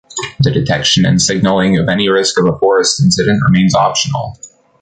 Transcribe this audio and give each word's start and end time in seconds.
The 0.39 0.49
detection 0.49 1.05
and 1.05 1.21
signaling 1.21 1.77
of 1.77 1.87
any 1.87 2.09
risk 2.09 2.39
of 2.39 2.47
a 2.51 2.57
forest 2.57 2.99
incident 3.03 3.43
remains 3.43 3.75
optional. 3.75 4.35